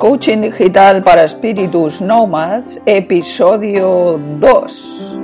Coaching 0.00 0.40
Digital 0.40 1.02
para 1.02 1.24
Espíritus 1.24 2.00
Nomads, 2.00 2.80
episodio 2.86 4.18
2. 4.38 5.18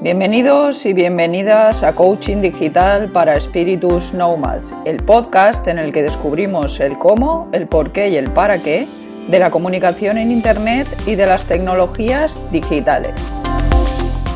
Bienvenidos 0.00 0.86
y 0.86 0.94
bienvenidas 0.94 1.82
a 1.82 1.92
Coaching 1.92 2.38
Digital 2.40 3.12
para 3.12 3.34
Espíritus 3.34 4.14
Nomads, 4.14 4.74
el 4.86 4.96
podcast 4.96 5.68
en 5.68 5.78
el 5.78 5.92
que 5.92 6.02
descubrimos 6.02 6.80
el 6.80 6.96
cómo, 6.96 7.50
el 7.52 7.68
por 7.68 7.92
qué 7.92 8.08
y 8.08 8.16
el 8.16 8.30
para 8.30 8.62
qué 8.62 8.88
de 9.28 9.38
la 9.38 9.50
comunicación 9.50 10.16
en 10.16 10.32
Internet 10.32 10.88
y 11.06 11.16
de 11.16 11.26
las 11.26 11.44
tecnologías 11.44 12.40
digitales. 12.50 13.12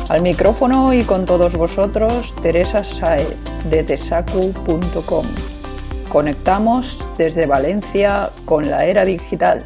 Al 0.07 0.21
micrófono 0.21 0.93
y 0.93 1.01
con 1.01 1.25
todos 1.25 1.57
vosotros, 1.57 2.35
Teresa 2.43 2.83
Saez 2.83 3.39
de 3.71 3.83
tesacu.com. 3.83 5.25
Conectamos 6.09 7.05
desde 7.17 7.45
Valencia 7.45 8.29
con 8.45 8.69
la 8.69 8.85
era 8.85 9.03
digital. 9.03 9.63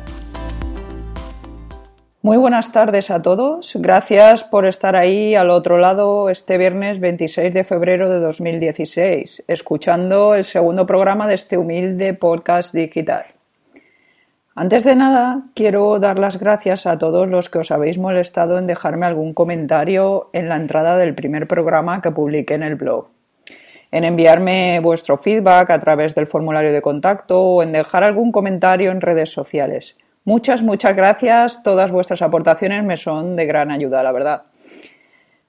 Muy 2.21 2.37
buenas 2.37 2.71
tardes 2.71 3.11
a 3.11 3.21
todos. 3.21 3.73
Gracias 3.75 4.43
por 4.43 4.65
estar 4.65 4.95
ahí 4.95 5.35
al 5.35 5.51
otro 5.51 5.77
lado 5.77 6.29
este 6.29 6.57
viernes 6.57 6.99
26 6.99 7.53
de 7.53 7.63
febrero 7.63 8.09
de 8.09 8.19
2016, 8.19 9.43
escuchando 9.47 10.35
el 10.35 10.43
segundo 10.43 10.85
programa 10.85 11.27
de 11.27 11.35
este 11.35 11.57
humilde 11.57 12.13
podcast 12.13 12.73
digital. 12.73 13.25
Antes 14.55 14.83
de 14.83 14.95
nada, 14.95 15.43
quiero 15.55 15.99
dar 15.99 16.19
las 16.19 16.39
gracias 16.39 16.85
a 16.85 16.97
todos 16.97 17.29
los 17.29 17.49
que 17.49 17.59
os 17.59 17.71
habéis 17.71 17.97
molestado 17.97 18.57
en 18.57 18.67
dejarme 18.67 19.05
algún 19.05 19.33
comentario 19.33 20.29
en 20.33 20.49
la 20.49 20.55
entrada 20.55 20.97
del 20.97 21.15
primer 21.15 21.47
programa 21.47 22.01
que 22.01 22.11
publiqué 22.11 22.55
en 22.55 22.63
el 22.63 22.75
blog 22.75 23.07
en 23.91 24.03
enviarme 24.03 24.79
vuestro 24.81 25.17
feedback 25.17 25.71
a 25.71 25.79
través 25.79 26.15
del 26.15 26.27
formulario 26.27 26.71
de 26.71 26.81
contacto 26.81 27.41
o 27.41 27.63
en 27.63 27.71
dejar 27.71 28.03
algún 28.03 28.31
comentario 28.31 28.91
en 28.91 29.01
redes 29.01 29.31
sociales. 29.31 29.97
Muchas, 30.25 30.61
muchas 30.61 30.95
gracias. 30.95 31.63
Todas 31.63 31.91
vuestras 31.91 32.21
aportaciones 32.21 32.83
me 32.83 32.97
son 32.97 33.35
de 33.35 33.45
gran 33.45 33.71
ayuda, 33.71 34.03
la 34.03 34.11
verdad. 34.11 34.43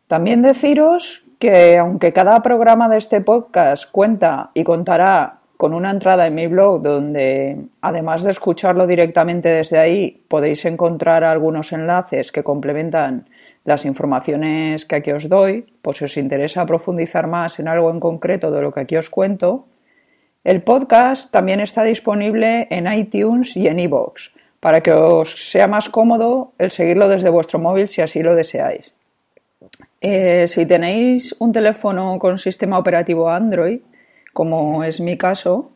También 0.06 0.42
deciros 0.42 1.22
que 1.38 1.78
aunque 1.78 2.12
cada 2.12 2.40
programa 2.42 2.88
de 2.88 2.98
este 2.98 3.20
podcast 3.20 3.90
cuenta 3.90 4.50
y 4.54 4.64
contará 4.64 5.40
con 5.56 5.74
una 5.74 5.90
entrada 5.90 6.26
en 6.26 6.34
mi 6.34 6.46
blog 6.46 6.80
donde, 6.80 7.66
además 7.82 8.22
de 8.22 8.30
escucharlo 8.30 8.86
directamente 8.86 9.50
desde 9.50 9.78
ahí, 9.78 10.24
podéis 10.28 10.64
encontrar 10.64 11.22
algunos 11.22 11.72
enlaces 11.72 12.32
que 12.32 12.42
complementan 12.42 13.28
las 13.64 13.84
informaciones 13.84 14.84
que 14.84 14.96
aquí 14.96 15.12
os 15.12 15.28
doy, 15.28 15.66
por 15.82 15.96
si 15.96 16.04
os 16.04 16.16
interesa 16.16 16.66
profundizar 16.66 17.26
más 17.26 17.58
en 17.58 17.68
algo 17.68 17.90
en 17.90 18.00
concreto 18.00 18.50
de 18.50 18.62
lo 18.62 18.72
que 18.72 18.80
aquí 18.80 18.96
os 18.96 19.10
cuento. 19.10 19.66
El 20.44 20.62
podcast 20.62 21.30
también 21.30 21.60
está 21.60 21.82
disponible 21.82 22.66
en 22.70 22.90
iTunes 22.92 23.56
y 23.56 23.68
en 23.68 23.78
iVoox, 23.78 24.30
para 24.60 24.82
que 24.82 24.92
os 24.92 25.50
sea 25.50 25.68
más 25.68 25.90
cómodo 25.90 26.52
el 26.58 26.70
seguirlo 26.70 27.08
desde 27.08 27.28
vuestro 27.28 27.58
móvil 27.58 27.88
si 27.88 28.00
así 28.00 28.22
lo 28.22 28.34
deseáis. 28.34 28.94
Eh, 30.00 30.48
si 30.48 30.64
tenéis 30.64 31.36
un 31.38 31.52
teléfono 31.52 32.18
con 32.18 32.38
sistema 32.38 32.78
operativo 32.78 33.28
Android, 33.28 33.80
como 34.32 34.82
es 34.82 35.00
mi 35.00 35.18
caso, 35.18 35.70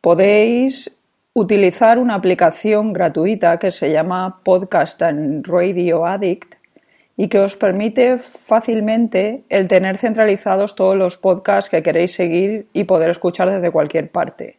podéis 0.00 0.98
utilizar 1.34 1.98
una 1.98 2.16
aplicación 2.16 2.92
gratuita 2.92 3.58
que 3.60 3.70
se 3.70 3.92
llama 3.92 4.40
Podcast 4.42 5.02
and 5.02 5.46
Radio 5.46 6.04
Addict 6.04 6.56
y 7.16 7.28
que 7.28 7.38
os 7.38 7.56
permite 7.56 8.18
fácilmente 8.18 9.44
el 9.48 9.68
tener 9.68 9.98
centralizados 9.98 10.74
todos 10.74 10.96
los 10.96 11.16
podcasts 11.16 11.70
que 11.70 11.82
queréis 11.82 12.14
seguir 12.14 12.66
y 12.72 12.84
poder 12.84 13.10
escuchar 13.10 13.50
desde 13.50 13.70
cualquier 13.70 14.10
parte. 14.10 14.58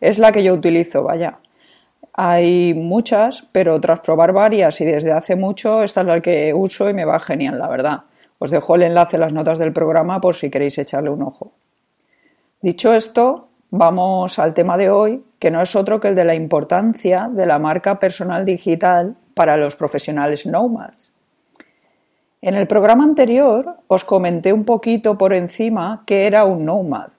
Es 0.00 0.18
la 0.18 0.32
que 0.32 0.42
yo 0.42 0.54
utilizo, 0.54 1.02
vaya. 1.02 1.38
Hay 2.14 2.74
muchas, 2.74 3.46
pero 3.52 3.80
tras 3.80 4.00
probar 4.00 4.32
varias 4.32 4.80
y 4.80 4.84
desde 4.84 5.12
hace 5.12 5.36
mucho, 5.36 5.82
esta 5.82 6.00
es 6.00 6.06
la 6.06 6.20
que 6.20 6.52
uso 6.54 6.88
y 6.88 6.94
me 6.94 7.04
va 7.04 7.20
genial, 7.20 7.58
la 7.58 7.68
verdad. 7.68 8.00
Os 8.38 8.50
dejo 8.50 8.74
el 8.74 8.82
enlace 8.82 9.16
en 9.16 9.20
las 9.20 9.32
notas 9.32 9.58
del 9.58 9.72
programa 9.72 10.20
por 10.20 10.34
si 10.34 10.50
queréis 10.50 10.76
echarle 10.78 11.10
un 11.10 11.22
ojo. 11.22 11.52
Dicho 12.60 12.94
esto, 12.94 13.48
vamos 13.70 14.38
al 14.38 14.54
tema 14.54 14.76
de 14.76 14.90
hoy, 14.90 15.24
que 15.38 15.50
no 15.50 15.62
es 15.62 15.76
otro 15.76 16.00
que 16.00 16.08
el 16.08 16.14
de 16.14 16.24
la 16.24 16.34
importancia 16.34 17.30
de 17.32 17.46
la 17.46 17.58
marca 17.58 17.98
personal 17.98 18.44
digital 18.44 19.16
para 19.34 19.56
los 19.56 19.76
profesionales 19.76 20.46
nomads. 20.46 21.11
En 22.44 22.56
el 22.56 22.66
programa 22.66 23.04
anterior 23.04 23.76
os 23.86 24.02
comenté 24.02 24.52
un 24.52 24.64
poquito 24.64 25.16
por 25.16 25.32
encima 25.32 26.02
qué 26.06 26.26
era 26.26 26.44
un 26.44 26.64
nomad. 26.64 27.10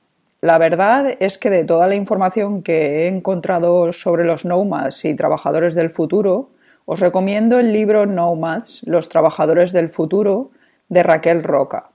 La 0.41 0.57
verdad 0.57 1.15
es 1.21 1.37
que 1.37 1.49
de 1.49 1.63
toda 1.63 1.87
la 1.87 1.95
información 1.95 2.61
que 2.61 3.05
he 3.05 3.07
encontrado 3.07 3.93
sobre 3.93 4.25
los 4.25 4.43
nomads 4.43 5.05
y 5.05 5.15
trabajadores 5.15 5.75
del 5.75 5.91
futuro, 5.91 6.49
os 6.83 6.99
recomiendo 6.99 7.57
el 7.57 7.71
libro 7.71 8.05
Nomads, 8.05 8.81
los 8.85 9.07
trabajadores 9.07 9.71
del 9.71 9.87
futuro, 9.87 10.51
de 10.89 11.03
Raquel 11.03 11.41
Roca, 11.41 11.91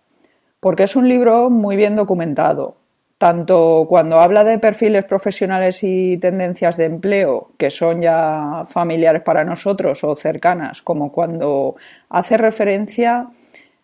porque 0.59 0.85
es 0.85 0.97
un 0.97 1.07
libro 1.07 1.51
muy 1.51 1.77
bien 1.77 1.97
documentado, 1.97 2.77
tanto 3.19 3.87
cuando 3.89 4.21
habla 4.21 4.45
de 4.45 4.61
perfiles 4.61 5.05
profesionales 5.05 5.83
y 5.83 6.19
tendencias 6.19 6.77
de 6.77 6.85
empleo 6.85 7.51
que 7.59 7.71
son 7.71 8.01
ya 8.01 8.65
familiares 8.69 9.23
para 9.23 9.45
nosotros 9.45 10.05
o 10.05 10.15
cercanas, 10.15 10.83
como 10.83 11.11
cuando 11.11 11.75
hace 12.09 12.37
referencia 12.37 13.29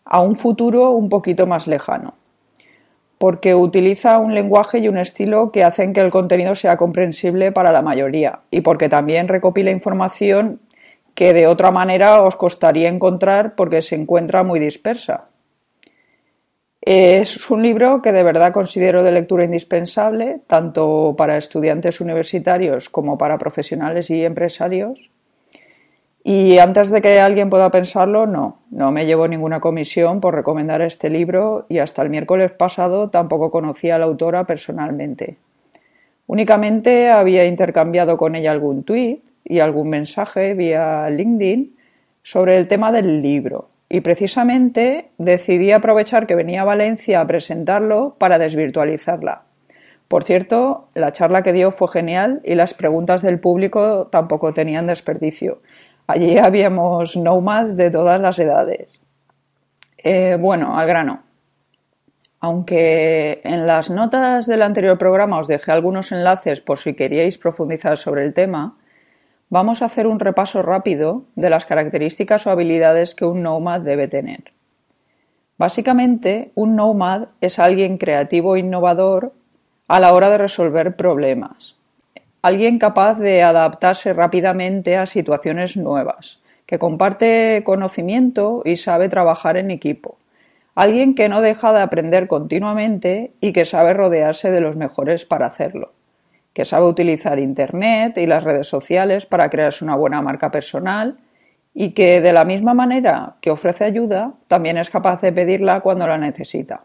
a 0.04 0.20
un 0.22 0.36
futuro 0.36 0.90
un 0.90 1.08
poquito 1.08 1.48
más 1.48 1.66
lejano, 1.66 2.14
porque 3.18 3.56
utiliza 3.56 4.18
un 4.18 4.34
lenguaje 4.34 4.78
y 4.78 4.88
un 4.88 4.98
estilo 4.98 5.50
que 5.50 5.64
hacen 5.64 5.92
que 5.92 6.00
el 6.00 6.12
contenido 6.12 6.54
sea 6.54 6.76
comprensible 6.76 7.50
para 7.50 7.72
la 7.72 7.82
mayoría 7.82 8.40
y 8.52 8.60
porque 8.60 8.88
también 8.88 9.26
recopila 9.26 9.72
información 9.72 10.60
que 11.14 11.32
de 11.32 11.48
otra 11.48 11.72
manera 11.72 12.22
os 12.22 12.36
costaría 12.36 12.88
encontrar 12.88 13.56
porque 13.56 13.82
se 13.82 13.96
encuentra 13.96 14.44
muy 14.44 14.60
dispersa. 14.60 15.24
Es 16.86 17.50
un 17.50 17.62
libro 17.62 18.02
que 18.02 18.12
de 18.12 18.22
verdad 18.22 18.52
considero 18.52 19.02
de 19.02 19.10
lectura 19.10 19.42
indispensable, 19.44 20.40
tanto 20.46 21.14
para 21.16 21.38
estudiantes 21.38 21.98
universitarios 22.02 22.90
como 22.90 23.16
para 23.16 23.38
profesionales 23.38 24.10
y 24.10 24.22
empresarios. 24.22 25.10
Y 26.22 26.58
antes 26.58 26.90
de 26.90 27.00
que 27.00 27.20
alguien 27.20 27.48
pueda 27.48 27.70
pensarlo, 27.70 28.26
no, 28.26 28.58
no 28.70 28.92
me 28.92 29.06
llevo 29.06 29.26
ninguna 29.28 29.60
comisión 29.60 30.20
por 30.20 30.34
recomendar 30.34 30.82
este 30.82 31.08
libro 31.08 31.64
y 31.70 31.78
hasta 31.78 32.02
el 32.02 32.10
miércoles 32.10 32.52
pasado 32.52 33.08
tampoco 33.08 33.50
conocía 33.50 33.94
a 33.94 33.98
la 33.98 34.04
autora 34.04 34.44
personalmente. 34.44 35.38
Únicamente 36.26 37.08
había 37.08 37.46
intercambiado 37.46 38.18
con 38.18 38.34
ella 38.34 38.50
algún 38.50 38.84
tuit 38.84 39.24
y 39.42 39.60
algún 39.60 39.88
mensaje 39.88 40.52
vía 40.52 41.08
LinkedIn 41.08 41.76
sobre 42.22 42.58
el 42.58 42.68
tema 42.68 42.92
del 42.92 43.22
libro, 43.22 43.70
y 43.88 44.00
precisamente 44.00 45.10
decidí 45.18 45.72
aprovechar 45.72 46.26
que 46.26 46.34
venía 46.34 46.62
a 46.62 46.64
Valencia 46.64 47.20
a 47.20 47.26
presentarlo 47.26 48.16
para 48.18 48.38
desvirtualizarla. 48.38 49.42
Por 50.08 50.24
cierto, 50.24 50.88
la 50.94 51.12
charla 51.12 51.42
que 51.42 51.52
dio 51.52 51.70
fue 51.70 51.88
genial 51.88 52.40
y 52.44 52.54
las 52.54 52.74
preguntas 52.74 53.22
del 53.22 53.40
público 53.40 54.08
tampoco 54.08 54.52
tenían 54.52 54.86
desperdicio. 54.86 55.60
Allí 56.06 56.38
habíamos 56.38 57.16
nomads 57.16 57.76
de 57.76 57.90
todas 57.90 58.20
las 58.20 58.38
edades. 58.38 58.88
Eh, 59.98 60.36
bueno, 60.38 60.78
al 60.78 60.86
grano. 60.86 61.22
Aunque 62.40 63.40
en 63.42 63.66
las 63.66 63.88
notas 63.88 64.46
del 64.46 64.62
anterior 64.62 64.98
programa 64.98 65.38
os 65.38 65.48
dejé 65.48 65.72
algunos 65.72 66.12
enlaces 66.12 66.60
por 66.60 66.78
si 66.78 66.92
queríais 66.94 67.38
profundizar 67.38 67.96
sobre 67.96 68.22
el 68.22 68.34
tema, 68.34 68.76
Vamos 69.50 69.82
a 69.82 69.86
hacer 69.86 70.06
un 70.06 70.20
repaso 70.20 70.62
rápido 70.62 71.24
de 71.36 71.50
las 71.50 71.66
características 71.66 72.46
o 72.46 72.50
habilidades 72.50 73.14
que 73.14 73.26
un 73.26 73.42
nomad 73.42 73.82
debe 73.82 74.08
tener. 74.08 74.52
Básicamente, 75.58 76.50
un 76.54 76.76
nomad 76.76 77.28
es 77.40 77.58
alguien 77.58 77.98
creativo 77.98 78.56
e 78.56 78.60
innovador 78.60 79.32
a 79.86 80.00
la 80.00 80.14
hora 80.14 80.30
de 80.30 80.38
resolver 80.38 80.96
problemas, 80.96 81.76
alguien 82.42 82.78
capaz 82.78 83.14
de 83.14 83.42
adaptarse 83.42 84.12
rápidamente 84.14 84.96
a 84.96 85.06
situaciones 85.06 85.76
nuevas, 85.76 86.40
que 86.66 86.78
comparte 86.78 87.62
conocimiento 87.64 88.62
y 88.64 88.76
sabe 88.76 89.08
trabajar 89.08 89.58
en 89.58 89.70
equipo, 89.70 90.16
alguien 90.74 91.14
que 91.14 91.28
no 91.28 91.42
deja 91.42 91.72
de 91.72 91.82
aprender 91.82 92.26
continuamente 92.26 93.32
y 93.40 93.52
que 93.52 93.66
sabe 93.66 93.92
rodearse 93.92 94.50
de 94.50 94.62
los 94.62 94.74
mejores 94.74 95.26
para 95.26 95.46
hacerlo 95.46 95.92
que 96.54 96.64
sabe 96.64 96.86
utilizar 96.86 97.38
Internet 97.38 98.16
y 98.16 98.26
las 98.26 98.44
redes 98.44 98.68
sociales 98.68 99.26
para 99.26 99.50
crearse 99.50 99.84
una 99.84 99.96
buena 99.96 100.22
marca 100.22 100.50
personal 100.50 101.18
y 101.74 101.90
que 101.90 102.20
de 102.20 102.32
la 102.32 102.44
misma 102.44 102.72
manera 102.72 103.34
que 103.40 103.50
ofrece 103.50 103.84
ayuda, 103.84 104.34
también 104.46 104.78
es 104.78 104.88
capaz 104.88 105.20
de 105.20 105.32
pedirla 105.32 105.80
cuando 105.80 106.06
la 106.06 106.16
necesita. 106.16 106.84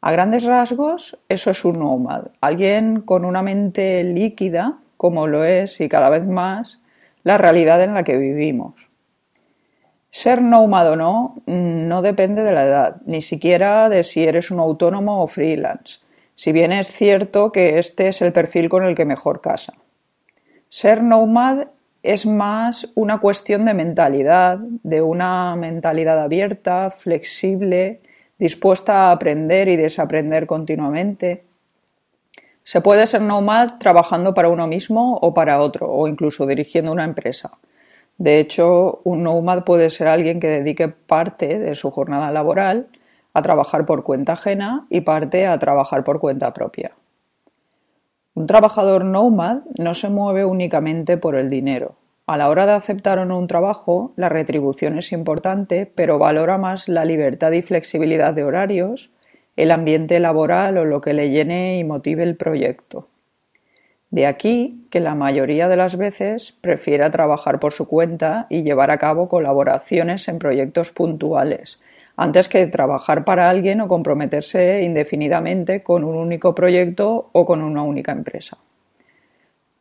A 0.00 0.10
grandes 0.10 0.44
rasgos, 0.44 1.18
eso 1.28 1.50
es 1.50 1.64
un 1.66 1.80
nómad, 1.80 2.28
alguien 2.40 3.02
con 3.02 3.26
una 3.26 3.42
mente 3.42 4.02
líquida, 4.02 4.78
como 4.96 5.26
lo 5.26 5.44
es 5.44 5.78
y 5.82 5.90
cada 5.90 6.08
vez 6.08 6.26
más 6.26 6.80
la 7.22 7.36
realidad 7.36 7.82
en 7.82 7.92
la 7.92 8.04
que 8.04 8.16
vivimos. 8.16 8.88
Ser 10.08 10.40
nómada 10.40 10.92
o 10.92 10.96
no 10.96 11.34
no 11.44 12.00
depende 12.00 12.42
de 12.42 12.52
la 12.52 12.64
edad, 12.64 12.96
ni 13.04 13.20
siquiera 13.20 13.90
de 13.90 14.02
si 14.02 14.24
eres 14.24 14.50
un 14.50 14.60
autónomo 14.60 15.22
o 15.22 15.26
freelance 15.26 16.05
si 16.36 16.52
bien 16.52 16.70
es 16.70 16.92
cierto 16.92 17.50
que 17.50 17.78
este 17.78 18.08
es 18.08 18.22
el 18.22 18.32
perfil 18.32 18.68
con 18.68 18.84
el 18.84 18.94
que 18.94 19.04
mejor 19.04 19.40
casa. 19.40 19.72
Ser 20.68 21.02
nomad 21.02 21.68
es 22.02 22.26
más 22.26 22.92
una 22.94 23.18
cuestión 23.18 23.64
de 23.64 23.74
mentalidad, 23.74 24.58
de 24.58 25.02
una 25.02 25.56
mentalidad 25.56 26.22
abierta, 26.22 26.90
flexible, 26.90 28.02
dispuesta 28.38 29.08
a 29.08 29.12
aprender 29.12 29.68
y 29.68 29.76
desaprender 29.76 30.46
continuamente. 30.46 31.44
Se 32.62 32.82
puede 32.82 33.06
ser 33.06 33.22
nomad 33.22 33.78
trabajando 33.78 34.34
para 34.34 34.50
uno 34.50 34.66
mismo 34.66 35.18
o 35.22 35.32
para 35.32 35.60
otro, 35.60 35.90
o 35.90 36.06
incluso 36.06 36.46
dirigiendo 36.46 36.92
una 36.92 37.04
empresa. 37.04 37.58
De 38.18 38.38
hecho, 38.38 39.00
un 39.04 39.22
nomad 39.22 39.64
puede 39.64 39.88
ser 39.88 40.08
alguien 40.08 40.38
que 40.38 40.48
dedique 40.48 40.88
parte 40.88 41.58
de 41.58 41.74
su 41.74 41.90
jornada 41.90 42.30
laboral 42.30 42.88
a 43.36 43.42
trabajar 43.42 43.84
por 43.84 44.02
cuenta 44.02 44.32
ajena 44.32 44.86
y 44.88 45.02
parte 45.02 45.46
a 45.46 45.58
trabajar 45.58 46.04
por 46.04 46.20
cuenta 46.20 46.54
propia. 46.54 46.92
Un 48.32 48.46
trabajador 48.46 49.04
nomad 49.04 49.58
no 49.78 49.92
se 49.94 50.08
mueve 50.08 50.46
únicamente 50.46 51.18
por 51.18 51.36
el 51.36 51.50
dinero. 51.50 51.96
A 52.26 52.38
la 52.38 52.48
hora 52.48 52.64
de 52.64 52.72
aceptar 52.72 53.18
o 53.18 53.26
no 53.26 53.38
un 53.38 53.46
trabajo, 53.46 54.14
la 54.16 54.30
retribución 54.30 54.96
es 54.96 55.12
importante, 55.12 55.84
pero 55.84 56.18
valora 56.18 56.56
más 56.56 56.88
la 56.88 57.04
libertad 57.04 57.52
y 57.52 57.60
flexibilidad 57.60 58.32
de 58.32 58.44
horarios, 58.44 59.10
el 59.56 59.70
ambiente 59.70 60.18
laboral 60.18 60.78
o 60.78 60.86
lo 60.86 61.02
que 61.02 61.12
le 61.12 61.28
llene 61.28 61.78
y 61.78 61.84
motive 61.84 62.22
el 62.22 62.36
proyecto. 62.36 63.06
De 64.10 64.26
aquí 64.26 64.86
que 64.88 65.00
la 65.00 65.14
mayoría 65.14 65.68
de 65.68 65.76
las 65.76 65.98
veces 65.98 66.56
prefiera 66.62 67.10
trabajar 67.10 67.60
por 67.60 67.74
su 67.74 67.86
cuenta 67.86 68.46
y 68.48 68.62
llevar 68.62 68.90
a 68.90 68.96
cabo 68.96 69.28
colaboraciones 69.28 70.26
en 70.28 70.38
proyectos 70.38 70.90
puntuales, 70.90 71.80
antes 72.16 72.48
que 72.48 72.66
trabajar 72.66 73.24
para 73.24 73.50
alguien 73.50 73.80
o 73.80 73.88
comprometerse 73.88 74.82
indefinidamente 74.82 75.82
con 75.82 76.02
un 76.02 76.16
único 76.16 76.54
proyecto 76.54 77.28
o 77.32 77.44
con 77.44 77.62
una 77.62 77.82
única 77.82 78.12
empresa. 78.12 78.58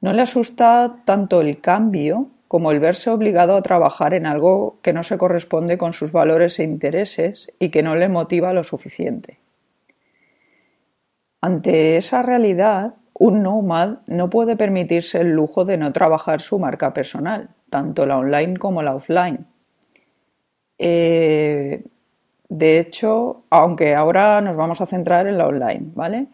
No 0.01 0.13
le 0.13 0.21
asusta 0.21 0.97
tanto 1.05 1.41
el 1.41 1.61
cambio 1.61 2.29
como 2.47 2.71
el 2.71 2.79
verse 2.79 3.09
obligado 3.09 3.55
a 3.55 3.61
trabajar 3.61 4.13
en 4.13 4.25
algo 4.25 4.77
que 4.81 4.93
no 4.93 5.03
se 5.03 5.17
corresponde 5.17 5.77
con 5.77 5.93
sus 5.93 6.11
valores 6.11 6.59
e 6.59 6.63
intereses 6.63 7.51
y 7.59 7.69
que 7.69 7.81
no 7.83 7.95
le 7.95 8.07
motiva 8.07 8.53
lo 8.53 8.63
suficiente. 8.63 9.39
Ante 11.41 11.97
esa 11.97 12.21
realidad, 12.21 12.95
un 13.13 13.43
nomad 13.43 13.99
no 14.07 14.29
puede 14.29 14.55
permitirse 14.55 15.21
el 15.21 15.31
lujo 15.31 15.65
de 15.65 15.77
no 15.77 15.91
trabajar 15.93 16.41
su 16.41 16.59
marca 16.59 16.93
personal, 16.93 17.49
tanto 17.69 18.05
la 18.05 18.17
online 18.17 18.57
como 18.57 18.83
la 18.83 18.95
offline. 18.95 19.47
Eh, 20.77 21.83
de 22.49 22.79
hecho, 22.79 23.43
aunque 23.49 23.95
ahora 23.95 24.41
nos 24.41 24.55
vamos 24.55 24.81
a 24.81 24.85
centrar 24.85 25.27
en 25.27 25.37
la 25.37 25.47
online, 25.47 25.91
¿vale? 25.95 26.27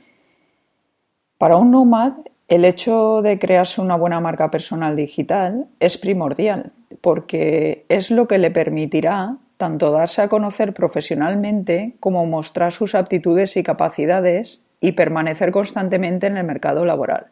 Para 1.38 1.58
un 1.58 1.72
nomad, 1.72 2.14
el 2.48 2.66
hecho 2.66 3.22
de 3.22 3.40
crearse 3.40 3.82
una 3.82 3.96
buena 3.96 4.20
marca 4.20 4.52
personal 4.52 4.96
digital 4.96 5.68
es 5.80 5.98
primordial, 5.98 6.74
porque 7.00 7.86
es 7.88 8.12
lo 8.12 8.28
que 8.28 8.38
le 8.38 8.52
permitirá 8.52 9.38
tanto 9.58 9.92
darse 9.92 10.22
a 10.22 10.28
conocer 10.28 10.74
profesionalmente 10.74 11.96
como 12.00 12.26
mostrar 12.26 12.72
sus 12.72 12.94
aptitudes 12.94 13.56
y 13.58 13.64
capacidades 13.64 14.62
y 14.82 14.94
permanecer 14.94 15.52
constantemente 15.52 16.28
en 16.28 16.36
el 16.36 16.44
mercado 16.44 16.84
laboral. 16.84 17.28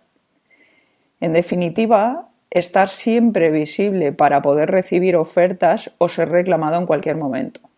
En 1.19 1.33
definitiva, 1.33 2.29
estar 2.49 2.87
siempre 2.87 3.51
visible 3.51 4.13
para 4.13 4.41
poder 4.41 4.71
recibir 4.71 5.15
ofertas 5.15 5.91
o 5.97 6.07
ser 6.07 6.29
reclamado 6.29 6.77
en 6.77 6.85
cualquier 6.85 7.17
momento 7.17 7.69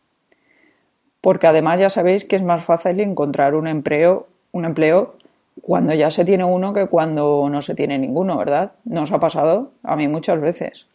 porque 1.21 1.47
además 1.47 1.79
ya 1.79 1.89
sabéis 1.89 2.25
que 2.25 2.35
es 2.35 2.43
más 2.43 2.63
fácil 2.63 2.99
encontrar 2.99 3.55
un 3.55 3.67
empleo, 3.67 4.27
un 4.51 4.65
empleo 4.65 5.15
cuando 5.61 5.93
ya 5.93 6.09
se 6.11 6.25
tiene 6.25 6.43
uno 6.43 6.73
que 6.73 6.87
cuando 6.87 7.47
no 7.49 7.61
se 7.61 7.75
tiene 7.75 7.97
ninguno, 7.99 8.37
¿verdad? 8.37 8.73
Nos 8.83 9.11
ha 9.11 9.19
pasado 9.19 9.71
a 9.83 9.95
mí 9.95 10.07
muchas 10.07 10.41
veces. 10.41 10.87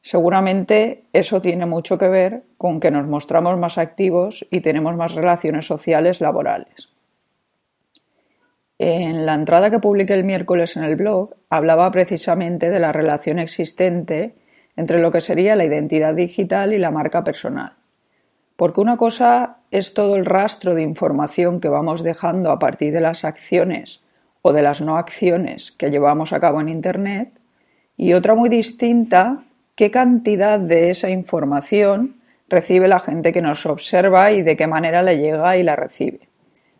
Seguramente 0.00 1.02
eso 1.12 1.40
tiene 1.40 1.66
mucho 1.66 1.98
que 1.98 2.08
ver 2.08 2.44
con 2.58 2.80
que 2.80 2.90
nos 2.90 3.08
mostramos 3.08 3.58
más 3.58 3.76
activos 3.76 4.46
y 4.50 4.60
tenemos 4.60 4.94
más 4.96 5.14
relaciones 5.14 5.66
sociales 5.66 6.20
laborales. 6.20 6.90
En 8.78 9.26
la 9.26 9.34
entrada 9.34 9.70
que 9.70 9.78
publiqué 9.78 10.14
el 10.14 10.24
miércoles 10.24 10.76
en 10.76 10.84
el 10.84 10.96
blog 10.96 11.34
hablaba 11.50 11.90
precisamente 11.90 12.70
de 12.70 12.78
la 12.78 12.92
relación 12.92 13.38
existente 13.38 14.34
entre 14.76 15.00
lo 15.00 15.10
que 15.10 15.20
sería 15.20 15.56
la 15.56 15.64
identidad 15.64 16.14
digital 16.14 16.72
y 16.72 16.78
la 16.78 16.90
marca 16.90 17.24
personal. 17.24 17.72
Porque 18.56 18.80
una 18.80 18.96
cosa 18.96 19.58
es 19.70 19.94
todo 19.94 20.16
el 20.16 20.24
rastro 20.24 20.74
de 20.74 20.82
información 20.82 21.60
que 21.60 21.68
vamos 21.68 22.02
dejando 22.02 22.50
a 22.50 22.58
partir 22.58 22.92
de 22.92 23.00
las 23.00 23.24
acciones 23.24 24.02
o 24.42 24.52
de 24.52 24.62
las 24.62 24.80
no 24.80 24.96
acciones 24.96 25.72
que 25.72 25.90
llevamos 25.90 26.32
a 26.32 26.40
cabo 26.40 26.60
en 26.60 26.68
Internet 26.68 27.32
y 27.96 28.12
otra 28.12 28.34
muy 28.34 28.48
distinta, 28.48 29.42
qué 29.74 29.90
cantidad 29.90 30.58
de 30.58 30.90
esa 30.90 31.10
información 31.10 32.16
recibe 32.48 32.88
la 32.88 33.00
gente 33.00 33.32
que 33.32 33.42
nos 33.42 33.66
observa 33.66 34.32
y 34.32 34.42
de 34.42 34.56
qué 34.56 34.66
manera 34.66 35.02
le 35.02 35.18
llega 35.18 35.56
y 35.56 35.62
la 35.62 35.76
recibe. 35.76 36.28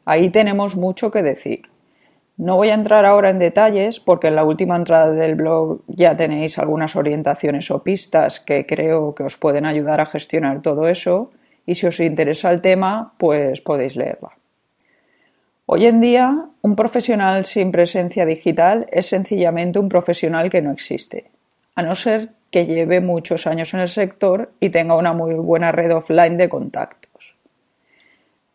Ahí 0.04 0.30
tenemos 0.30 0.76
mucho 0.76 1.10
que 1.10 1.22
decir. 1.22 1.62
No 2.36 2.56
voy 2.56 2.68
a 2.68 2.74
entrar 2.74 3.06
ahora 3.06 3.30
en 3.30 3.38
detalles 3.38 3.98
porque 3.98 4.28
en 4.28 4.36
la 4.36 4.44
última 4.44 4.76
entrada 4.76 5.10
del 5.10 5.34
blog 5.34 5.80
ya 5.88 6.16
tenéis 6.16 6.58
algunas 6.58 6.94
orientaciones 6.94 7.70
o 7.70 7.82
pistas 7.82 8.40
que 8.40 8.66
creo 8.66 9.14
que 9.14 9.24
os 9.24 9.36
pueden 9.36 9.64
ayudar 9.64 10.00
a 10.00 10.06
gestionar 10.06 10.60
todo 10.60 10.86
eso 10.86 11.30
y 11.66 11.74
si 11.74 11.86
os 11.86 12.00
interesa 12.00 12.50
el 12.50 12.60
tema, 12.60 13.14
pues 13.18 13.60
podéis 13.60 13.96
leerla. 13.96 14.30
Hoy 15.66 15.86
en 15.86 16.00
día, 16.00 16.48
un 16.62 16.76
profesional 16.76 17.44
sin 17.44 17.72
presencia 17.72 18.24
digital 18.24 18.86
es 18.92 19.06
sencillamente 19.06 19.80
un 19.80 19.88
profesional 19.88 20.48
que 20.48 20.62
no 20.62 20.70
existe, 20.70 21.30
a 21.74 21.82
no 21.82 21.96
ser 21.96 22.30
que 22.52 22.66
lleve 22.66 23.00
muchos 23.00 23.48
años 23.48 23.74
en 23.74 23.80
el 23.80 23.88
sector 23.88 24.52
y 24.60 24.70
tenga 24.70 24.94
una 24.94 25.12
muy 25.12 25.34
buena 25.34 25.72
red 25.72 25.94
offline 25.94 26.36
de 26.36 26.48
contactos. 26.48 27.34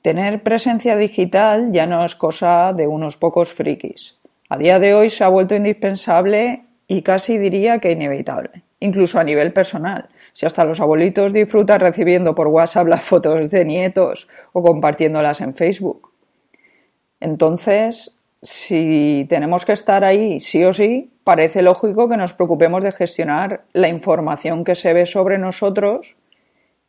Tener 0.02 0.42
presencia 0.42 0.96
digital 0.96 1.72
ya 1.72 1.86
no 1.86 2.04
es 2.04 2.16
cosa 2.16 2.74
de 2.74 2.88
unos 2.88 3.18
pocos 3.18 3.54
frikis. 3.54 4.18
A 4.50 4.58
día 4.58 4.80
de 4.80 4.94
hoy 4.96 5.10
se 5.10 5.24
ha 5.24 5.28
vuelto 5.28 5.54
indispensable 5.54 6.64
y 6.88 7.04
casi 7.04 7.38
diría 7.38 7.80
que 7.80 7.92
inevitable, 7.92 8.64
incluso 8.82 9.20
a 9.20 9.24
nivel 9.24 9.54
personal, 9.54 10.10
si 10.34 10.46
hasta 10.46 10.66
los 10.66 10.82
abuelitos 10.82 11.32
disfrutan 11.32 11.80
recibiendo 11.80 12.36
por 12.36 12.48
WhatsApp 12.48 12.88
las 12.88 13.04
fotos 13.04 13.50
de 13.50 13.64
nietos 13.64 14.28
o 14.52 14.62
compartiéndolas 14.62 15.40
en 15.40 15.56
Facebook. 15.56 16.12
Entonces, 17.20 18.18
si 18.42 19.26
tenemos 19.30 19.66
que 19.66 19.74
estar 19.74 20.04
ahí 20.04 20.40
sí 20.40 20.64
o 20.66 20.74
sí, 20.74 21.12
parece 21.24 21.62
lógico 21.62 22.10
que 22.10 22.18
nos 22.18 22.34
preocupemos 22.34 22.84
de 22.84 22.92
gestionar 22.92 23.64
la 23.74 23.88
información 23.88 24.64
que 24.64 24.76
se 24.76 24.94
ve 24.94 25.06
sobre 25.06 25.38
nosotros 25.38 26.18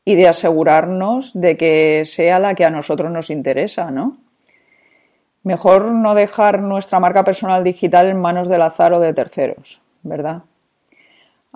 y 0.04 0.16
de 0.16 0.28
asegurarnos 0.28 1.38
de 1.38 1.56
que 1.58 2.02
sea 2.06 2.38
la 2.38 2.54
que 2.54 2.64
a 2.64 2.70
nosotros 2.70 3.12
nos 3.12 3.28
interesa, 3.28 3.90
¿no? 3.90 4.16
Mejor 5.44 5.92
no 5.92 6.14
dejar 6.14 6.62
nuestra 6.62 7.00
marca 7.00 7.22
personal 7.24 7.62
digital 7.64 8.08
en 8.08 8.20
manos 8.20 8.48
del 8.48 8.62
azar 8.62 8.94
o 8.94 9.00
de 9.00 9.12
terceros, 9.12 9.82
¿verdad? 10.02 10.44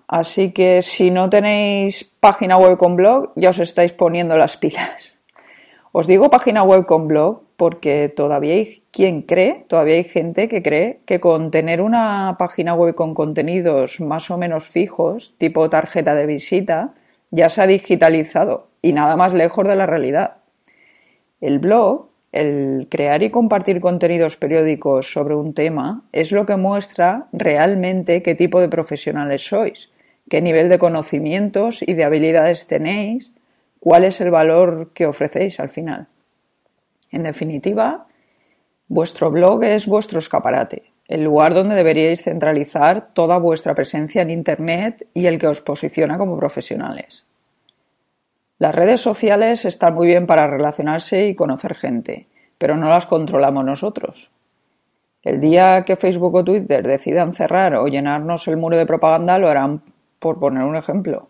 Así 0.08 0.52
que 0.52 0.82
si 0.82 1.10
no 1.10 1.28
tenéis 1.28 2.04
página 2.20 2.56
web 2.56 2.76
con 2.76 2.94
blog, 2.94 3.32
ya 3.34 3.50
os 3.50 3.58
estáis 3.58 3.92
poniendo 3.92 4.36
las 4.36 4.56
pilas. 4.56 5.18
Os 5.90 6.06
digo 6.06 6.30
página 6.30 6.62
web 6.62 6.86
con 6.86 7.08
blog 7.08 7.42
porque 7.56 8.12
todavía 8.14 8.54
hay 8.54 8.82
quien 8.92 9.22
cree, 9.22 9.64
todavía 9.66 9.96
hay 9.96 10.04
gente 10.04 10.46
que 10.46 10.62
cree 10.62 11.00
que 11.06 11.18
con 11.18 11.50
tener 11.50 11.80
una 11.80 12.36
página 12.38 12.74
web 12.74 12.94
con 12.94 13.14
contenidos 13.14 14.00
más 14.00 14.30
o 14.30 14.36
menos 14.36 14.68
fijos, 14.68 15.34
tipo 15.38 15.68
tarjeta 15.70 16.14
de 16.14 16.26
visita, 16.26 16.94
ya 17.30 17.48
se 17.48 17.62
ha 17.62 17.66
digitalizado 17.66 18.68
y 18.82 18.92
nada 18.92 19.16
más 19.16 19.32
lejos 19.32 19.66
de 19.66 19.74
la 19.74 19.86
realidad. 19.86 20.36
El 21.40 21.58
blog, 21.58 22.10
el 22.30 22.86
crear 22.90 23.22
y 23.22 23.30
compartir 23.30 23.80
contenidos 23.80 24.36
periódicos 24.36 25.10
sobre 25.10 25.34
un 25.34 25.52
tema, 25.54 26.04
es 26.12 26.30
lo 26.30 26.46
que 26.46 26.56
muestra 26.56 27.26
realmente 27.32 28.22
qué 28.22 28.34
tipo 28.34 28.60
de 28.60 28.68
profesionales 28.68 29.44
sois 29.44 29.90
qué 30.28 30.42
nivel 30.42 30.68
de 30.68 30.78
conocimientos 30.78 31.82
y 31.82 31.94
de 31.94 32.04
habilidades 32.04 32.66
tenéis, 32.66 33.32
cuál 33.80 34.04
es 34.04 34.20
el 34.20 34.30
valor 34.30 34.90
que 34.92 35.06
ofrecéis 35.06 35.60
al 35.60 35.70
final. 35.70 36.08
En 37.10 37.22
definitiva, 37.22 38.06
vuestro 38.88 39.30
blog 39.30 39.64
es 39.64 39.86
vuestro 39.86 40.18
escaparate, 40.18 40.92
el 41.08 41.22
lugar 41.22 41.54
donde 41.54 41.76
deberíais 41.76 42.22
centralizar 42.22 43.12
toda 43.12 43.38
vuestra 43.38 43.74
presencia 43.74 44.22
en 44.22 44.30
Internet 44.30 45.06
y 45.14 45.26
el 45.26 45.38
que 45.38 45.46
os 45.46 45.60
posiciona 45.60 46.18
como 46.18 46.38
profesionales. 46.38 47.24
Las 48.58 48.74
redes 48.74 49.00
sociales 49.00 49.64
están 49.64 49.94
muy 49.94 50.06
bien 50.06 50.26
para 50.26 50.46
relacionarse 50.46 51.26
y 51.26 51.34
conocer 51.34 51.74
gente, 51.74 52.26
pero 52.58 52.76
no 52.76 52.88
las 52.88 53.06
controlamos 53.06 53.64
nosotros. 53.64 54.32
El 55.22 55.40
día 55.40 55.84
que 55.84 55.96
Facebook 55.96 56.34
o 56.36 56.44
Twitter 56.44 56.86
decidan 56.86 57.34
cerrar 57.34 57.74
o 57.74 57.86
llenarnos 57.86 58.48
el 58.48 58.56
muro 58.56 58.76
de 58.76 58.86
propaganda 58.86 59.38
lo 59.38 59.48
harán 59.48 59.82
por 60.18 60.38
poner 60.38 60.64
un 60.64 60.76
ejemplo. 60.76 61.28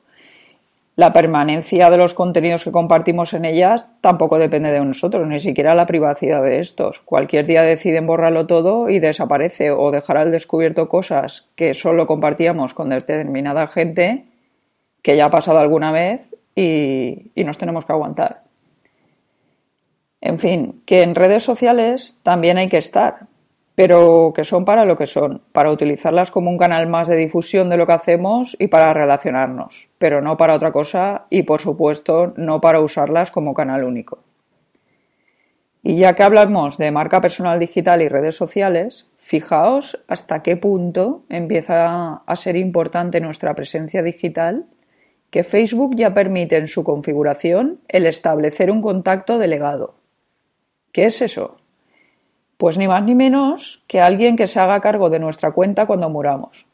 la 0.97 1.13
permanencia 1.13 1.91
de 1.91 1.99
los 1.99 2.15
contenidos 2.15 2.65
que 2.65 2.73
compartimos 2.73 3.35
en 3.35 3.45
ellas 3.45 3.93
tampoco 4.01 4.39
depende 4.39 4.73
de 4.73 4.81
nosotros, 4.81 5.29
ni 5.29 5.41
siquiera 5.41 5.75
la 5.75 5.85
privacidad 5.85 6.43
de 6.43 6.59
estos. 6.59 7.01
Cualquier 7.01 7.45
día 7.45 7.63
deciden 7.63 8.07
borrarlo 8.07 8.47
todo 8.47 8.89
y 8.89 8.99
desaparece 8.99 9.71
o 9.71 9.91
dejar 9.91 10.17
al 10.17 10.33
descubierto 10.33 10.89
cosas 10.89 11.51
que 11.55 11.75
solo 11.75 12.07
compartíamos 12.07 12.73
con 12.73 12.89
determinada 12.89 13.67
gente 13.67 14.25
que 15.03 15.17
ya 15.19 15.27
ha 15.27 15.31
pasado 15.31 15.59
alguna 15.59 15.93
vez 15.93 16.23
y, 16.55 17.31
y 17.35 17.45
nos 17.45 17.59
tenemos 17.59 17.85
que 17.85 17.93
aguantar. 17.93 18.45
En 20.23 20.39
fin, 20.39 20.83
que 20.87 21.03
en 21.03 21.15
redes 21.15 21.43
sociales 21.43 22.19
también 22.23 22.57
hay 22.57 22.71
que 22.71 22.79
estar, 22.79 23.27
pero 23.77 24.33
que 24.35 24.45
son 24.45 24.65
para 24.65 24.87
lo 24.87 24.97
que 24.97 25.07
son, 25.07 25.43
para 25.53 25.71
utilizarlas 25.71 26.31
como 26.31 26.51
un 26.51 26.57
canal 26.57 26.89
más 26.89 27.09
de 27.09 27.17
difusión 27.17 27.69
de 27.69 27.77
lo 27.77 27.87
que 27.87 27.93
hacemos 27.93 28.57
y 28.59 28.69
para 28.69 28.95
relacionarnos, 28.95 29.91
pero 29.99 30.23
no 30.23 30.39
para 30.39 30.55
otra 30.55 30.73
cosa 30.73 31.27
y 31.29 31.43
por 31.43 31.61
supuesto 31.61 32.33
no 32.37 32.61
para 32.61 32.81
usarlas 32.81 33.31
como 33.31 33.53
canal 33.53 33.85
único. 33.85 34.25
Y 35.83 35.97
ya 35.97 36.15
que 36.15 36.23
hablamos 36.23 36.79
de 36.79 36.91
marca 36.91 37.21
personal 37.21 37.61
digital 37.61 38.01
y 38.01 38.09
redes 38.09 38.35
sociales, 38.35 39.09
fijaos 39.19 40.03
hasta 40.09 40.43
qué 40.43 40.57
punto 40.57 41.25
empieza 41.29 42.23
a 42.27 42.37
ser 42.37 42.57
importante 42.57 43.21
nuestra 43.21 43.55
presencia 43.55 44.03
digital 44.03 44.65
que 45.31 45.45
Facebook 45.45 45.95
ya 45.97 46.15
permite 46.15 46.57
en 46.57 46.67
su 46.67 46.83
configuración 46.83 47.81
el 47.89 48.07
establecer 48.07 48.71
un 48.71 48.81
contacto 48.81 49.39
delegado. 49.39 49.97
¿Qué 50.93 51.05
es 51.05 51.21
eso? 51.21 51.59
Pues 52.57 52.79
ni 52.79 52.89
más 52.89 53.03
ni 53.03 53.15
menos 53.15 53.83
que 53.87 54.01
alguien 54.01 54.37
que 54.37 54.47
se 54.47 54.61
haga 54.61 54.81
cargo 54.81 55.11
de 55.11 55.19
nuestra 55.19 55.53
cuenta 55.53 55.87
cuando 55.87 56.09
muramos. 56.09 56.67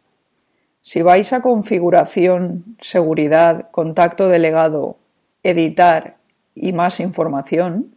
Si 0.80 1.02
vais 1.02 1.32
a 1.32 1.42
configuración, 1.42 2.76
seguridad, 2.80 3.70
contacto 3.70 4.28
delegado, 4.28 4.96
editar 5.42 6.16
y 6.54 6.72
más 6.72 7.00
información, 7.00 7.94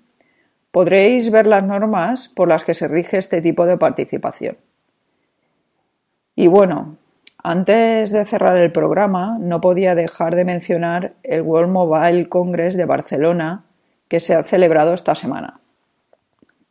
podréis 0.71 1.31
ver 1.31 1.47
las 1.47 1.63
normas 1.63 2.27
por 2.27 2.47
las 2.47 2.63
que 2.63 2.73
se 2.73 2.87
rige 2.87 3.17
este 3.17 3.41
tipo 3.41 3.65
de 3.65 3.77
participación. 3.77 4.57
Y 6.35 6.47
bueno, 6.47 6.97
antes 7.41 8.11
de 8.11 8.25
cerrar 8.25 8.57
el 8.57 8.71
programa, 8.71 9.37
no 9.39 9.61
podía 9.61 9.95
dejar 9.95 10.35
de 10.35 10.45
mencionar 10.45 11.13
el 11.23 11.43
World 11.43 11.71
Mobile 11.71 12.27
Congress 12.27 12.75
de 12.75 12.85
Barcelona 12.85 13.63
que 14.07 14.19
se 14.19 14.35
ha 14.35 14.43
celebrado 14.43 14.93
esta 14.93 15.15
semana. 15.15 15.59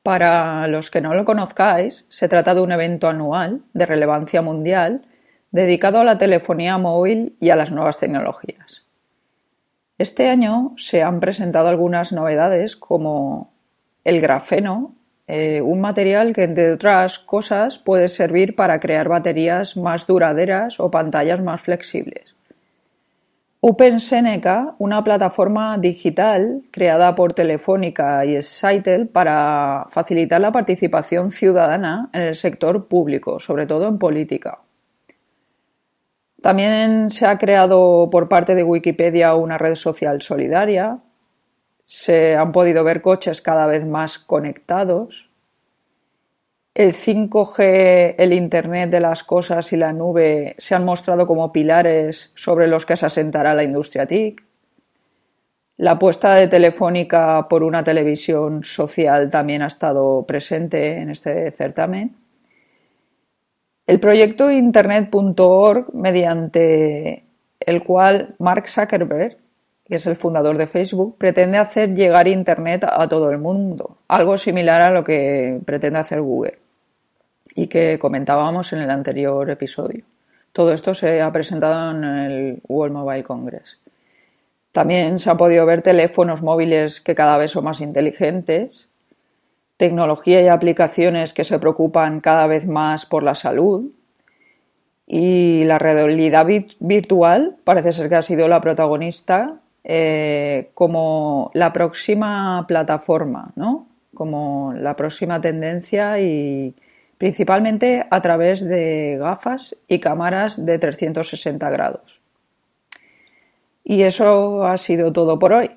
Para 0.04 0.68
los 0.68 0.90
que 0.90 1.00
no 1.00 1.14
lo 1.14 1.25
conozcáis, 1.25 2.04
se 2.11 2.28
trata 2.28 2.54
de 2.54 2.61
un 2.61 2.73
evento 2.73 3.08
anual 3.08 3.62
de 3.73 3.87
relevancia 3.87 4.42
mundial 4.42 5.00
dedicado 5.50 5.99
a 5.99 6.04
la 6.04 6.18
telefonía 6.18 6.76
móvil 6.76 7.38
y 7.40 7.49
a 7.49 7.56
las 7.56 7.73
nuevas 7.73 7.96
tecnologías. 7.96 8.84
Este 9.96 10.28
año 10.28 10.75
se 10.76 11.02
han 11.02 11.20
presentado 11.20 11.68
algunas 11.68 12.12
novedades 12.12 12.76
como 12.76 13.54
el 14.04 14.20
grafeno, 14.20 14.94
eh, 15.26 15.62
un 15.62 15.80
material 15.80 16.34
que 16.34 16.42
entre 16.42 16.73
otras 16.73 17.18
cosas 17.18 17.78
puede 17.78 18.08
servir 18.08 18.54
para 18.54 18.80
crear 18.80 19.08
baterías 19.08 19.75
más 19.75 20.06
duraderas 20.06 20.80
o 20.80 20.90
pantallas 20.90 21.42
más 21.42 21.62
flexibles. 21.62 22.37
OpenSeneca, 23.66 24.75
una 24.78 25.02
plataforma 25.02 25.78
digital 25.78 26.61
creada 26.71 27.14
por 27.14 27.33
Telefónica 27.33 28.23
y 28.26 28.37
Scytl 28.42 29.06
para 29.06 29.87
facilitar 29.88 30.42
la 30.42 30.52
participación 30.52 31.33
ciudadana 31.33 32.11
en 32.12 32.21
el 32.21 32.35
sector 32.35 32.88
público, 32.88 33.40
sobre 33.40 33.64
todo 33.64 33.88
en 33.88 33.99
política. 33.99 34.59
También 36.42 37.09
se 37.09 37.25
ha 37.25 37.38
creado 37.38 38.11
por 38.12 38.28
parte 38.28 38.54
de 38.54 38.64
Wikipedia 38.64 39.35
una 39.35 39.56
red 39.56 39.76
social 39.76 40.21
solidaria. 40.21 40.99
Se 41.87 42.37
han 42.37 42.52
podido 42.52 42.85
ver 42.85 43.00
coches 43.00 43.40
cada 43.40 43.64
vez 43.64 43.87
más 43.87 44.18
conectados 44.18 45.30
el 46.75 46.93
5G, 46.93 48.16
el 48.19 48.33
Internet 48.33 48.90
de 48.90 49.00
las 49.00 49.23
cosas 49.23 49.73
y 49.73 49.76
la 49.76 49.93
nube 49.93 50.57
se 50.59 50.75
han 50.75 50.85
mostrado 50.85 51.25
como 51.25 51.52
pilares 51.52 52.33
sobre 52.35 52.66
los 52.66 52.85
que 52.85 52.97
se 52.97 53.07
asentará 53.07 53.54
la 53.54 53.62
industria 53.62 54.07
TIC. 54.07 54.45
La 55.76 55.93
apuesta 55.93 56.35
de 56.35 56.49
Telefónica 56.49 57.47
por 57.49 57.62
una 57.62 57.85
televisión 57.85 58.64
social 58.64 59.31
también 59.31 59.62
ha 59.62 59.69
estado 59.69 60.25
presente 60.26 60.99
en 60.99 61.11
este 61.11 61.52
certamen. 61.52 62.16
El 63.87 64.00
proyecto 64.00 64.50
Internet.org, 64.50 65.95
mediante 65.95 67.25
el 67.61 67.85
cual 67.85 68.35
Mark 68.38 68.69
Zuckerberg, 68.69 69.37
que 69.85 69.97
es 69.97 70.07
el 70.07 70.16
fundador 70.16 70.57
de 70.59 70.66
Facebook, 70.66 71.19
pretende 71.19 71.59
hacer 71.59 71.95
llegar 71.95 72.26
Internet 72.26 72.85
a 72.88 73.07
todo 73.09 73.31
el 73.31 73.38
mundo, 73.38 73.99
algo 74.09 74.38
similar 74.38 74.81
a 74.83 74.90
lo 74.90 75.04
que 75.04 75.61
pretende 75.66 75.99
hacer 75.99 76.21
Google 76.23 76.63
y 77.54 77.68
que 77.68 77.99
comentábamos 77.99 78.73
en 78.73 78.80
el 78.80 78.90
anterior 78.90 79.49
episodio. 79.50 80.04
Todo 80.52 80.73
esto 80.73 80.94
se 80.94 81.20
ha 81.20 81.32
presentado 81.32 81.90
en 81.90 82.04
el 82.04 82.62
World 82.68 82.94
Mobile 82.94 83.25
Congress. 83.25 83.78
También 84.73 85.18
se 85.18 85.30
han 85.30 85.37
podido 85.37 85.66
ver 85.66 85.82
teléfonos 85.82 86.42
móviles 86.42 87.00
que 87.00 87.14
cada 87.14 87.38
vez 87.38 87.52
son 87.52 87.64
más 87.64 87.80
inteligentes, 87.80 88.88
tecnología 89.76 90.42
y 90.42 90.49
aplicaciones 90.49 91.32
que 91.32 91.44
se 91.44 91.58
preocupan 91.58 92.20
cada 92.20 92.46
vez 92.46 92.66
más 92.66 93.06
por 93.06 93.23
la 93.23 93.34
salud 93.34 93.87
y 95.06 95.64
la 95.64 95.78
realidad 95.78 96.46
virtual 96.78 97.56
parece 97.64 97.92
ser 97.92 98.08
que 98.08 98.16
ha 98.16 98.23
sido 98.23 98.49
la 98.49 98.61
protagonista 98.61 99.61
eh, 99.82 100.70
como 100.75 101.50
la 101.54 101.73
próxima 101.73 102.64
plataforma, 102.66 103.52
¿no? 103.56 103.87
como 104.14 104.73
la 104.76 104.94
próxima 104.96 105.40
tendencia 105.40 106.20
y, 106.20 106.75
principalmente 107.18 108.06
a 108.11 108.21
través 108.23 108.64
de 108.64 109.16
gafas 109.18 109.76
y 109.88 109.99
cámaras 109.99 110.64
de 110.64 110.78
360 110.78 111.71
grados. 111.71 112.21
Y 113.85 114.02
eso 114.02 114.64
ha 114.64 114.76
sido 114.78 115.12
todo 115.12 115.38
por 115.38 115.52
hoy. 115.52 115.71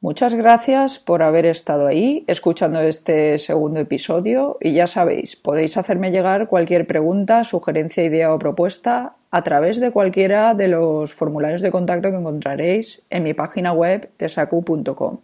Muchas 0.00 0.34
gracias 0.34 0.98
por 0.98 1.22
haber 1.22 1.46
estado 1.46 1.86
ahí 1.86 2.22
escuchando 2.26 2.80
este 2.80 3.38
segundo 3.38 3.80
episodio 3.80 4.58
y 4.60 4.74
ya 4.74 4.86
sabéis, 4.86 5.36
podéis 5.36 5.78
hacerme 5.78 6.10
llegar 6.10 6.48
cualquier 6.48 6.86
pregunta, 6.86 7.42
sugerencia, 7.44 8.04
idea 8.04 8.32
o 8.32 8.38
propuesta 8.38 9.16
a 9.30 9.42
través 9.42 9.80
de 9.80 9.90
cualquiera 9.90 10.54
de 10.54 10.68
los 10.68 11.14
formularios 11.14 11.62
de 11.62 11.70
contacto 11.70 12.10
que 12.10 12.18
encontraréis 12.18 13.02
en 13.08 13.24
mi 13.24 13.32
página 13.32 13.72
web 13.72 14.10
tesacu.com. 14.18 15.18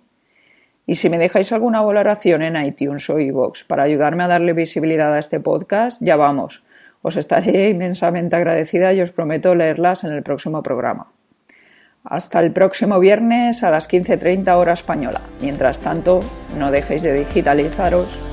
Y 0.86 0.96
si 0.96 1.08
me 1.08 1.18
dejáis 1.18 1.52
alguna 1.52 1.80
valoración 1.80 2.42
en 2.42 2.62
iTunes 2.62 3.08
o 3.10 3.18
iVoox 3.18 3.64
para 3.64 3.84
ayudarme 3.84 4.24
a 4.24 4.28
darle 4.28 4.52
visibilidad 4.52 5.14
a 5.14 5.18
este 5.18 5.40
podcast, 5.40 6.02
ya 6.02 6.16
vamos. 6.16 6.64
Os 7.02 7.16
estaré 7.16 7.68
inmensamente 7.74 8.36
agradecida 8.36 8.92
y 8.92 9.00
os 9.00 9.12
prometo 9.12 9.54
leerlas 9.54 10.04
en 10.04 10.12
el 10.12 10.22
próximo 10.22 10.62
programa. 10.62 11.12
Hasta 12.04 12.40
el 12.40 12.52
próximo 12.52 12.98
viernes 12.98 13.62
a 13.62 13.70
las 13.70 13.88
15.30 13.88 14.56
hora 14.56 14.72
española. 14.72 15.20
Mientras 15.40 15.80
tanto, 15.80 16.20
no 16.58 16.72
dejéis 16.72 17.02
de 17.02 17.12
digitalizaros 17.12 18.31